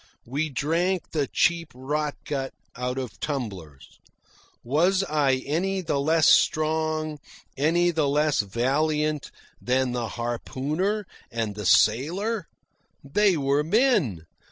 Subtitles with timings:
[0.25, 3.99] We drank the cheap rotgut out of tumblers.
[4.63, 7.19] Was I any the less strong,
[7.55, 9.29] any the less valiant,
[9.61, 12.47] than the harpooner and the sailor?
[13.03, 14.25] They were men.